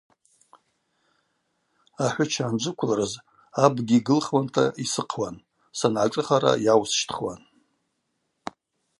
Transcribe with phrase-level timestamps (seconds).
[2.05, 3.13] Ахӏвыча анджвыквылрыз
[3.63, 5.35] абгьи гылхуанта йсыхъуан,
[5.77, 7.41] сангӏашӏыхара йаусщтхуан.